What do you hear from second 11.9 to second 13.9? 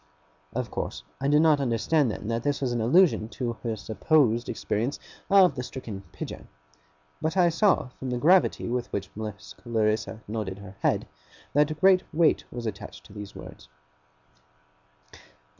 weight was attached to these words.